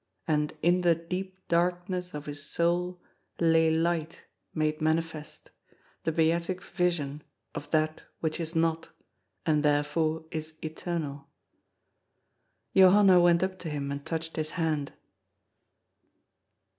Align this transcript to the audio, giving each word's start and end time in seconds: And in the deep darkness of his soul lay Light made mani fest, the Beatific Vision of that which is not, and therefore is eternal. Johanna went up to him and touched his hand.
And 0.27 0.57
in 0.63 0.81
the 0.81 0.95
deep 0.95 1.47
darkness 1.47 2.15
of 2.15 2.25
his 2.25 2.41
soul 2.41 2.99
lay 3.39 3.69
Light 3.69 4.25
made 4.51 4.81
mani 4.81 5.03
fest, 5.03 5.51
the 6.05 6.11
Beatific 6.11 6.63
Vision 6.63 7.21
of 7.53 7.69
that 7.69 8.01
which 8.19 8.39
is 8.39 8.55
not, 8.55 8.89
and 9.45 9.61
therefore 9.61 10.25
is 10.31 10.57
eternal. 10.63 11.27
Johanna 12.75 13.19
went 13.19 13.43
up 13.43 13.59
to 13.59 13.69
him 13.69 13.91
and 13.91 14.03
touched 14.03 14.37
his 14.37 14.49
hand. 14.57 14.91